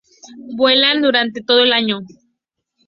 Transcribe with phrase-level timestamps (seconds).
[0.57, 1.99] Vuelan durante todo el año.